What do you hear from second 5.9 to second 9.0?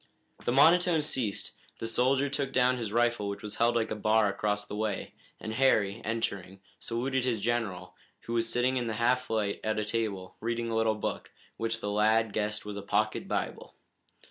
entering, saluted his general, who was sitting in the